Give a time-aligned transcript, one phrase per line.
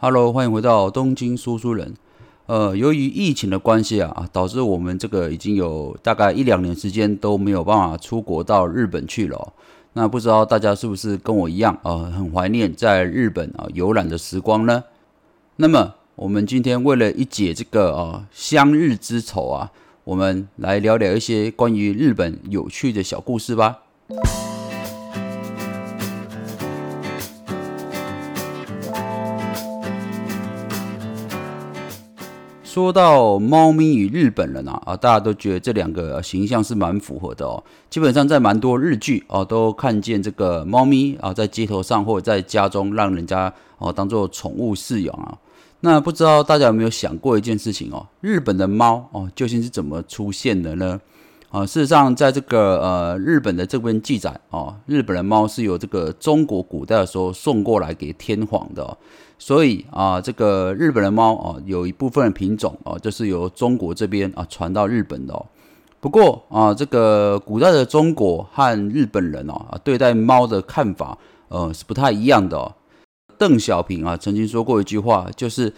[0.00, 1.92] Hello，欢迎回到东京说书人。
[2.46, 9.52] 呃，由于疫情的关系啊，导致我们这个已经有大概一两年时间都没有办法出国到日本去了。
[9.94, 14.84] 那不知道大家是不是跟我一样，呃，很怀念在日本啊游览的时光呢？
[15.56, 19.72] 那么，我们今天为了一解这个啊相日之仇啊，
[20.04, 23.80] 我们来聊聊一些关于日本有趣的小故事吧。
[32.78, 37.60] 说到猫咪与日本人啊，啊，大家都觉得这两个形象是蛮符合的哦。
[37.90, 45.36] 基本上在蛮多日剧哦，都看见这个猫咪啊，在街头上或者在家中让人家哦当做宠物饲养啊。
[45.80, 48.06] 那不知道大家有没有想过一件事情哦？
[48.20, 51.00] 日本的猫哦，究竟是怎么出现的呢？
[51.50, 58.96] 啊，事实上，在这个呃日本的这边记载哦，日本的猫是由这个中国古代的时候送过来给天皇的。
[59.40, 65.46] 所以啊，这个日本的猫啊，有一部分品种啊，就是由中国这边啊传到日本的。
[66.00, 71.16] 不过啊，这个古代的中国和日本人啊，对待猫的看法
[71.48, 72.74] 呃是不太一样的。
[73.38, 75.72] 邓小平啊曾经说过一句话，就是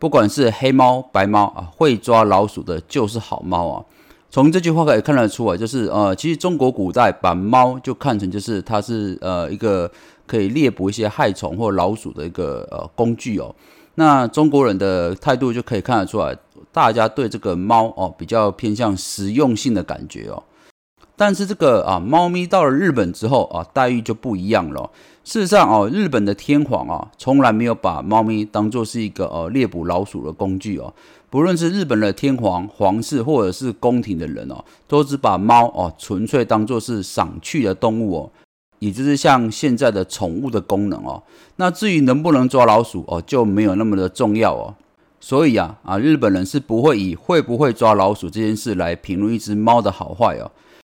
[0.00, 3.84] 不管是黑猫白猫啊，会抓老鼠的就是好猫啊。
[4.28, 9.88] 从这句话可以看得出来，就是呃，其实中国古代把猫就看成就是它是呃一个。
[10.26, 13.54] 可以猎捕一些害虫或老鼠的一个呃工具哦。
[13.94, 16.36] 那中国人的态度就可以看得出来，
[16.70, 20.42] 大家对这个猫哦比较偏向实用性的感觉哦。
[21.18, 24.90] 但是这个啊，猫咪到了日本之后啊，待遇就不一样了。
[25.24, 30.92] 事实上哦，日本的天皇啊，从来没有把猫咪当做是一个呃猎捕老鼠的工具哦。
[31.30, 38.30] 不论是日本的天皇、皇室或者是宫廷的人哦，都只把猫哦纯粹当做是赏趣的动物哦。
[38.78, 41.22] 也就是像现在的宠物的功能哦，
[41.56, 44.74] 那至于能不能抓老鼠哦，就没有那么的重要哦。
[45.18, 50.50] 所以啊啊，日本人是不会以会不会抓老鼠这件事来评论一只猫的好坏哦。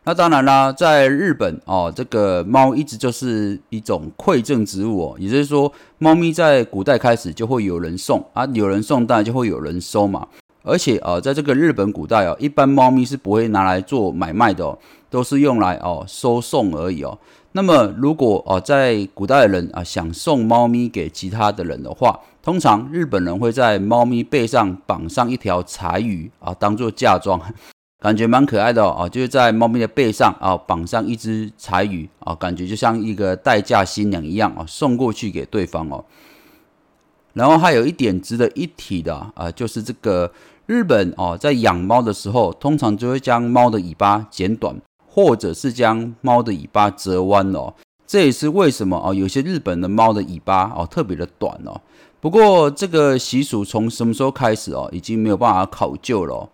[0.05, 10.27] 那当然啦，在日本哦，这个猫一直就是一种馈赠植物哦，也就是说，猫咪在古代开始就会有人送啊，有人送当然就会有人收嘛。
[10.63, 17.17] 而且啊，在这个日本古代哦，一般猫咪是不会拿来做买卖的哦，都是用来哦收送而已哦。
[17.59, 27.41] 那么，如果哦，在古代的人啊想送猫咪给其他的人的话，通常日本人会在猫咪背上绑上一条柴鱼啊，当做嫁妆，
[27.99, 29.09] 感觉蛮可爱的哦。
[29.09, 36.05] 就是在猫咪的背上啊绑上一只柴鱼啊，感觉就像一个待嫁新娘一样啊，送过去给对方哦。
[37.33, 40.31] 然后还有一点值得一提的啊，就是这个
[40.67, 44.77] 日本哦，在养猫的时候，通常就会将猫的尾巴剪短。
[45.09, 47.75] 或者是将猫的尾巴折弯哦，
[48.07, 51.81] 这也是为什么哦，有些日本的猫的尾巴哦特别的短哦。
[52.21, 56.49] 不过这个习俗从什么时候开始哦，已经没有办法考究了。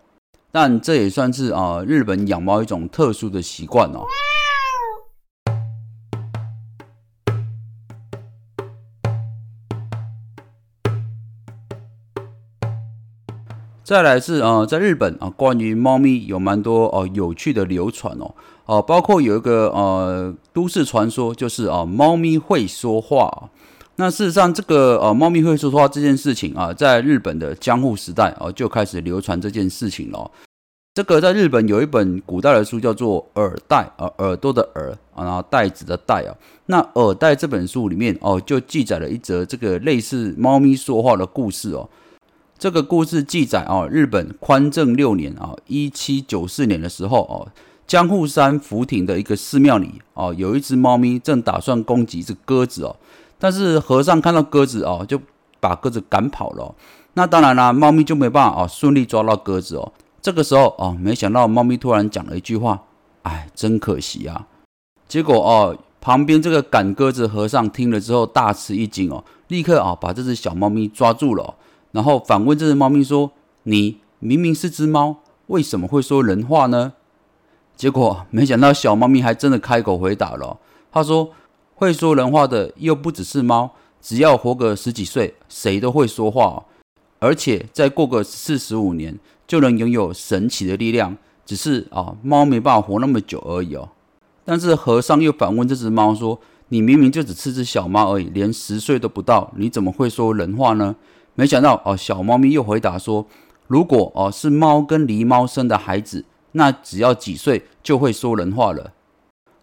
[0.51, 4.05] 但这也算是啊日本养猫一种特殊的习惯哦。
[13.85, 18.33] 再来是啊，在日本啊，关于猫咪有蛮多哦有趣的流传哦。
[18.65, 23.51] 哦，包括有一个呃都市传说，就是啊，猫咪会说话。
[23.97, 30.31] 那事实上，这个呃，猫咪会说话这件事情啊，在日本的江户时代啊，就开始流传这件事情了。
[30.95, 36.33] 这个在日本有一本古代的书叫做《耳袋》啊，耳朵的耳啊，然后袋子的袋啊。
[36.65, 41.87] 那《耳袋》这本书里面哦，就记载了一则这个类似猫咪说话的故事哦。
[42.57, 47.47] 这个故事记载哦，日本宽政六年啊，一七九四年的时候哦。
[47.87, 52.95] 江户山福亭的一个寺庙里，哦，有一只猫咪正打算攻击一只鸽子哦，
[53.37, 55.21] 但是和尚看到鸽子哦，就
[55.59, 56.73] 把鸽子赶跑了。
[57.13, 59.93] 那当然啦，猫咪就没办法哦，顺利抓到鸽子哦。
[60.19, 62.81] 这个时候哦，没想到猫咪突然讲了一句话
[63.21, 64.47] ：“哎，真可惜啊！”
[65.07, 71.53] 结果哦，旁边这个赶鸽子和尚听了之后大吃一惊哦，立刻啊把这只小猫咪抓住了，
[71.95, 73.31] 然后反问这只猫咪说
[73.63, 76.91] ：“你明明是只猫，为什么会说人话呢？”
[77.77, 80.57] 结果没想到，小猫咪还真的开口回答了。
[80.91, 81.29] 他说
[81.75, 83.71] ：“会说人话的又不只是猫，
[84.01, 86.65] 只要活个十几岁，谁都会说话。
[87.19, 91.15] 而且再过个四十五年，就能拥有神奇的力量。
[91.45, 93.87] 只是啊，猫没办法活那么久而已哦。”
[94.43, 100.93] 但是和尚又反问这只猫说：“你明明就只是只小猫而已，连十岁都不到，你怎么会说人话呢？”
[101.35, 103.27] 没想到哦，小猫咪又回答说
[103.67, 106.25] ：“如果哦是猫跟狸猫生的孩子。”
[106.57, 108.93] 那只要几岁就会说人话了。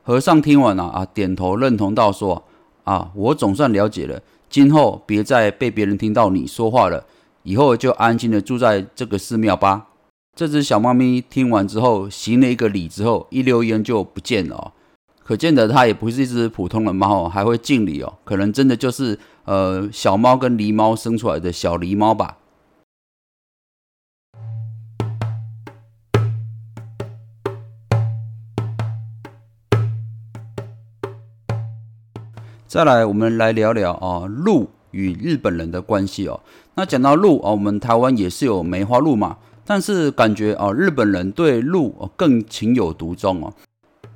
[0.02, 2.44] 和尚听完了啊，点头认同道：“说
[2.84, 4.20] 啊，我总算了解了，
[4.50, 7.06] 今后别再被别人听到你说话了，
[7.44, 9.86] 以后就安静的住在这个寺庙吧。
[10.36, 14.74] 这只小猫咪听完之后，行了一个礼之后，一溜烟就不见了。
[15.24, 18.12] 可见的，它也不是一只普通的猫，还会敬礼哦。
[18.24, 22.38] 可能真的就是呃小猫跟狸猫生出来的小狸猫吧。
[32.66, 36.40] 再来，我们来聊聊啊鹿与日本人的关系哦。
[36.74, 39.36] 那讲到鹿啊，我们台湾也是有梅花鹿嘛。
[39.64, 43.52] 但是感觉啊，日本人对鹿更情有独钟哦。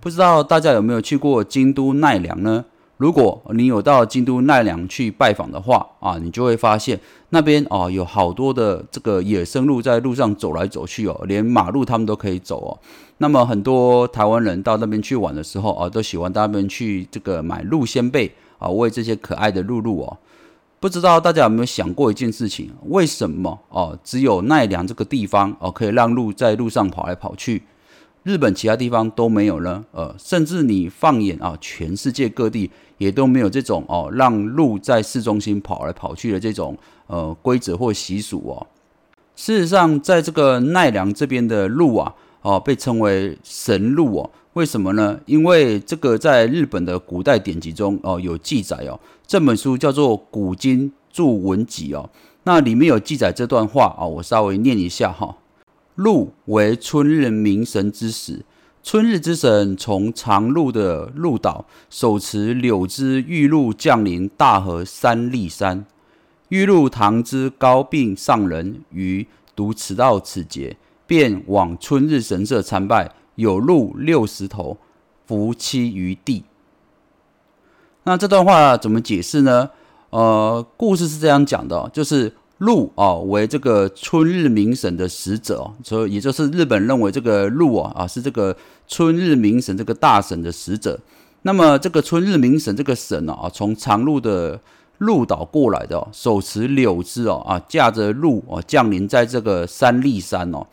[0.01, 2.65] 不知道大家有没有去过京都奈良呢？
[2.97, 6.99] 如果你有到京都奈良去拜访的话啊，你就会发现
[7.29, 12.73] 那边啊有好多的这个野生鹿在路上走来走去哦，连马路他们都可以走哦。
[13.19, 20.19] 那么很多台湾人到那边去玩的时候啊，都喜欢到那边去这个买鹿仙贝啊，喂这些可爱的鹿鹿哦。
[20.79, 22.71] 不知道大家有没有想过一件事情？
[22.89, 27.63] 为什么哦，只有奈良这个地方哦，可以让鹿在路上跑来跑去，
[28.27, 29.85] 日本其他地方都没有呢？
[29.93, 32.69] 呃，甚至你放眼啊，全世界各地
[32.99, 36.77] 也都没有这种哦，让鹿在市中心跑来跑去的这种
[37.07, 38.67] 呃规则或习俗哦。
[39.37, 42.13] 事实上，在这个奈良这边的鹿啊，
[42.43, 44.29] 哦，被称为神鹿哦。
[44.55, 45.21] 为什么呢？
[45.27, 52.11] 因为这个在日本的古代典籍中哦有记载哦，这本书叫做《古今注文集》哦，
[52.43, 55.37] 那里面有记载这段话啊，我稍微念一下哈。
[55.97, 58.45] 鹿为春日明神之始，
[58.83, 65.85] 春日之神从长鹿的鹿岛手持柳枝玉鹿降临大河三立山，
[66.51, 70.77] 玉鹿唐之高病上人于独此到此节，
[71.07, 73.13] 便往春日神社参拜。
[73.37, 74.79] 有鹿六十头，
[75.27, 76.45] 伏栖于地。
[78.05, 79.71] 那这段话怎么解释呢？
[80.09, 88.57] 呃，故事是这样讲的，就是鹿啊为这个春日明神的使者哦，所以也就是日本认为这个鹿啊啊是这个
[88.89, 90.99] 春日明神这个大神的使者。
[91.43, 94.59] 那么这个春日明神这个神啊，从长鹿的
[94.99, 100.67] 鹿岛过来的哦，手持柳枝哦啊，驾着鹿哦降临在这个三立山哦。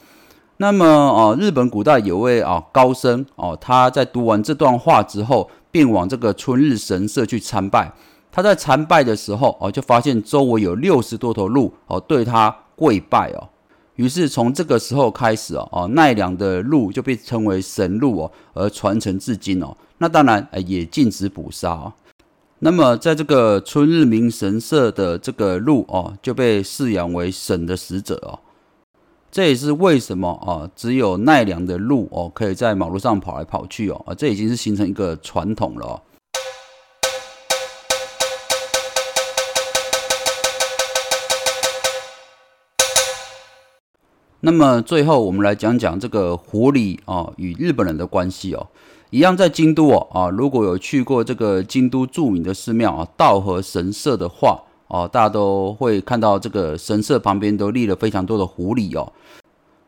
[0.58, 7.92] 那么哦，日本古代有位啊高僧哦，他在读完这段话之后，便往这个春日神社去参拜。
[8.36, 13.48] 他在参拜的时候哦，就发现周围有六十多头鹿哦，对他跪拜哦。
[13.96, 19.78] 于是从这个时候开始哦，奈良的鹿就被称为神鹿哦，而传承至今哦。
[20.00, 21.94] 那当然也禁止捕杀。
[22.58, 28.40] 那么在这个春日明神社的这个鹿哦，就被饲养为神的使者哦。
[29.30, 36.02] 这也是为什么啊，只有奈良的鹿哦，可以在马路上跑来跑去哦，啊，这已经是形成一个传统了。
[44.46, 48.68] 那么最后，我们来讲讲这个狐狸啊与日本人的关系哦。
[49.10, 54.62] 一样在京都哦啊，如果有去过这个京都著名的寺庙啊道和神社的话。
[54.90, 59.12] 哦，大家都会看到这个神社旁边都立了非常多的狐狸哦。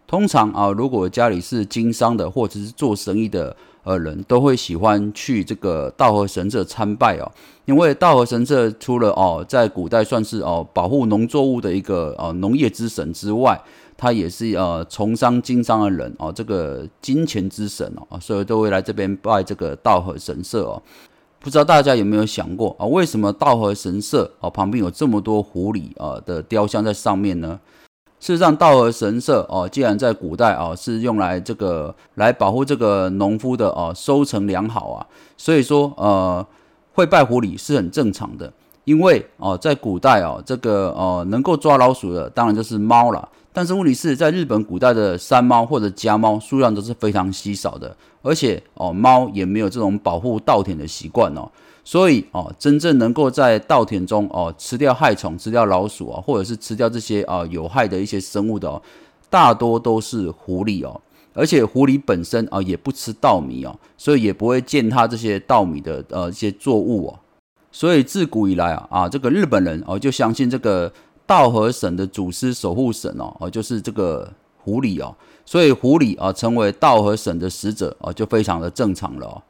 [0.08, 7.32] 通常啊，如果家里是经商的或者是做生意的呃人，都会喜欢去这个道和神社参拜哦。
[7.66, 13.62] 因为道和神社除了哦，在古代算是哦保护农作物的一个呃农业之神之外，
[13.98, 20.82] 他也是呃从商经商的人哦，这个金钱之神哦，所以都会来这边拜这个道和神社哦。
[21.40, 22.86] 不知道大家有没有想过啊？
[22.86, 27.60] 为什么道和神社啊旁边有这么多狐狸啊的雕像在上面呢？
[28.20, 35.06] 事实上，道和神社哦，既然在古代啊是用来这个来保护这个农夫的哦收成良好啊，
[35.38, 36.46] 所以说呃
[36.94, 38.52] 会拜狐狸是很正常的。
[38.86, 43.30] 因为哦在古代哦这个呃能够抓老鼠的当然就是猫了。
[43.56, 51.50] 但是问题是在日本古代的山猫或者家猫数量都是非常稀少的，而且哦猫也没有这种保护稻田的习惯哦，
[51.86, 58.82] 所以哦真正能够在稻田中哦吃掉害虫、吃掉老鼠啊，或者是吃掉这些啊有害的一些生物的哦，
[59.30, 61.00] 大多都是狐狸哦，
[61.34, 67.20] 而且狐狸本身啊也不吃稻米哦，所以也不会践踏这些稻米的呃一些作物哦，
[67.72, 70.92] 所以自古以来啊啊这个日本人哦就相信这个。
[71.26, 75.16] 道和神的祖师守护神哦，哦，就是这个狐狸哦，
[75.46, 79.42] 所以狐狸啊成为道和神的使者哦，就非常的正常了哦。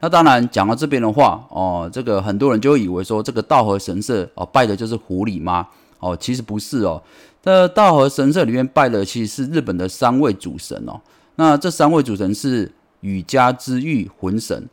[0.00, 5.68] 那当然讲到这边的话哦，这个很多人就以为说这个道和神社哦拜的就是狐狸吗？
[5.98, 7.02] 哦，其实不是哦。
[7.42, 11.00] 这道和神社里面拜的其实是日本的三位主神哦。
[11.36, 12.70] 那这三位主神是
[13.00, 14.68] 宇家之玉魂神、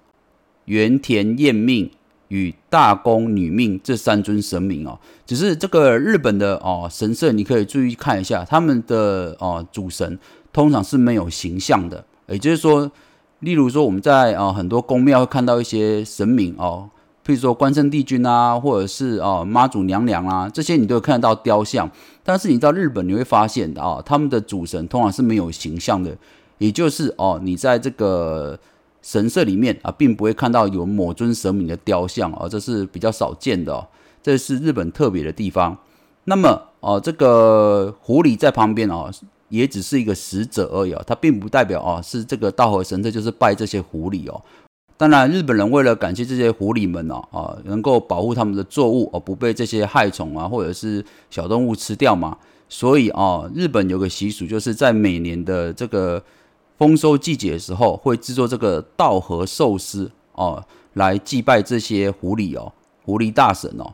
[0.65, 1.89] 原田彦命
[2.29, 4.99] 与大公女命这三尊神明哦。
[5.25, 10.17] 只是这个日本的哦神社，你可以注意看一下，他们的哦主神
[10.51, 12.91] 通常是没有形象的，也就是说，
[13.39, 16.89] 例如说我们在啊很多宫庙会看到一些神明哦。
[17.25, 21.91] 譬如说关圣帝君啊，或者是哦妈祖娘娘啊，这些你都会看得到雕像。
[22.23, 26.15] 但是你到日本，你会发现啊，他们的主神通常是没有形象的，
[26.57, 28.57] 也就是哦，你在这个
[29.01, 33.87] 神社里面啊，并不会看到有某尊神明的雕像啊，这是比较少见的。
[34.21, 35.77] 这是日本特别的地方。
[36.25, 39.09] 那么哦，这个狐狸在旁边哦，
[39.47, 44.41] 也只是一个使者而已啊，它并不代表哦是这个道和神社就是拜这些狐狸哦。
[44.97, 52.37] 当然，日本人为了感谢这些狐狸们哦，啊，能够保护他们的作物哦，不被这些害虫啊或者是小动物吃掉嘛，
[52.67, 56.21] 所以啊，日本有个习俗，就是在每年的这个
[56.77, 63.93] 丰收季节的时候，会制作这个稻荷寿司哦，来祭拜这些狐狸哦，狐狸大神哦。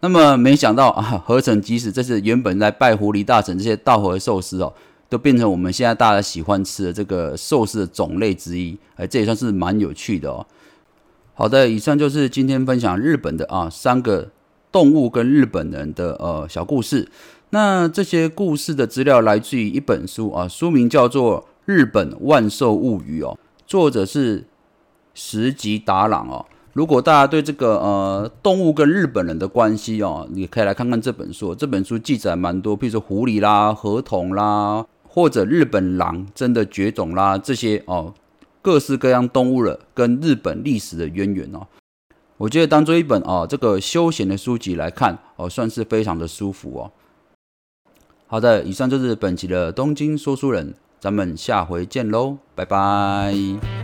[0.00, 4.72] 那么没想到啊，合成即使这是原本在拜狐狸大神这些稻荷寿司哦。
[5.10, 10.44] 都变成我们现在大家喜欢吃的这个寿司的种类之一，哎，这也算是蛮有趣的哦。
[11.34, 14.30] 好的，以上就是今天分享日本的啊三个
[14.72, 17.08] 动物跟日本人的呃小故事。
[17.50, 24.44] 那这些故事的资料来自于一本书啊，书名叫做《日本万寿物语》哦，作者是
[25.14, 26.46] 石吉达朗哦。
[26.72, 31.54] 如果大家对这个呃动物跟日本人的关系哦，你可以来看看这本书。
[31.54, 34.86] 这本书记载蛮多，譬如说狐狸啦、河童啦。
[35.06, 38.12] 或者日本狼真的绝种啦，这些哦，
[38.60, 41.68] 各式各样动物了，跟日本历史的渊源哦，
[42.36, 46.90] 我觉得当做一本哦这个休闲的书籍来看哦，算是非常的舒服哦。
[48.26, 50.74] 好的，以上就是本期的东京说书人，
[51.04, 53.83] 咱们下回见喽，拜拜。